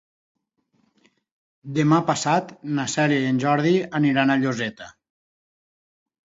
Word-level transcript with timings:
Demà 1.75 1.99
passat 2.09 2.51
na 2.79 2.87
Cèlia 2.95 3.21
i 3.27 3.29
en 3.35 3.45
Jordi 3.45 3.77
aniran 4.03 4.37
a 4.39 4.41
Lloseta. 4.43 4.93